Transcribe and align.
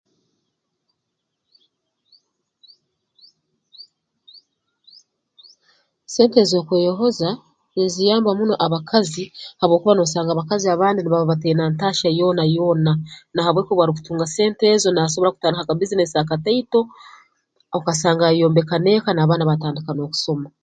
Sente 6.13 6.37
ezookweyohoza 6.41 7.29
niziyamba 7.73 8.31
muno 8.37 8.53
abakazi 8.65 9.23
habwokuba 9.59 9.93
noosanga 9.95 10.31
abakazi 10.33 10.65
abandi 10.69 10.99
nibaba 11.01 11.31
bataine 11.31 11.61
ntaahya 11.71 12.09
yoona 12.19 12.43
yoona 12.55 12.91
na 13.33 13.41
habw'eki 13.45 13.71
obu 13.71 13.81
arukutunga 13.83 14.25
sente 14.35 14.63
ezo 14.75 14.87
naasobora 14.91 15.33
kutandikaho 15.33 15.63
aka 15.65 15.73
bbiizinesi 15.75 16.15
akataito 16.17 16.79
okasanga 17.77 18.23
yayombeka 18.29 18.75
n'eka 18.79 19.09
n'abaana 19.13 19.47
baatandika 19.49 19.91
n'okusoma 19.93 20.49